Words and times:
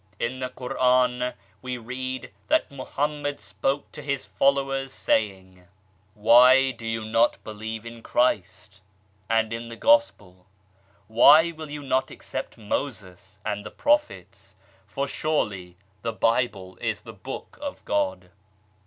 In 0.19 0.39
the 0.39 0.49
Quran 0.49 1.35
we 1.61 1.77
read 1.77 2.31
that 2.47 2.71
Mohammed 2.71 3.39
spoke 3.39 3.91
to 3.91 4.01
his 4.01 4.25
followers, 4.25 4.91
saying:" 4.91 5.67
Why 6.15 6.71
do 6.71 6.87
you 6.87 7.05
not 7.05 7.37
believe 7.43 7.85
in 7.85 8.01
Christ, 8.01 8.81
and 9.29 9.53
in 9.53 9.67
the 9.67 9.75
Gospel? 9.75 10.47
Why 11.07 11.51
will 11.51 11.69
you 11.69 11.83
not 11.83 12.09
accept 12.09 12.57
Moses 12.57 13.39
and 13.45 13.63
the 13.63 13.69
Prophets, 13.69 14.55
for 14.87 15.07
surely 15.07 15.77
the 16.01 16.13
Bible 16.13 16.79
is 16.81 17.01
the 17.01 17.13
Book 17.13 17.59
of 17.61 17.85
God 17.85 18.31